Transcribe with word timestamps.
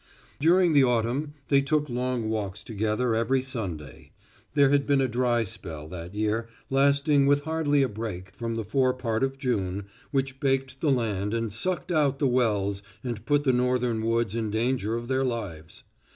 During 0.39 0.73
the 0.73 0.83
autumn 0.83 1.35
they 1.49 1.61
took 1.61 1.87
long 1.87 2.27
walks 2.27 2.63
together 2.63 3.13
every 3.13 3.43
Sunday. 3.43 4.09
There 4.55 4.71
had 4.71 4.87
been 4.87 4.99
a 4.99 5.07
dry 5.07 5.43
spell 5.43 5.87
that 5.89 6.15
year, 6.15 6.47
lasting 6.71 7.27
with 7.27 7.41
hardly 7.41 7.83
a 7.83 7.87
break 7.87 8.31
from 8.33 8.55
the 8.55 8.63
fore 8.63 8.95
part 8.95 9.21
of 9.21 9.37
June, 9.37 9.85
which 10.09 10.39
baked 10.39 10.81
the 10.81 10.89
land 10.89 11.35
and 11.35 11.53
sucked 11.53 11.91
out 11.91 12.17
the 12.17 12.27
wells 12.27 12.81
and 13.03 13.27
put 13.27 13.43
the 13.43 13.53
Northern 13.53 14.01
woods 14.03 14.33
in 14.33 14.49
danger 14.49 14.95
of 14.95 15.07
their 15.07 15.23
lives. 15.23 15.83